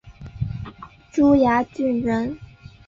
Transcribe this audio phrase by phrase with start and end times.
[1.11, 2.39] 珠崖郡人。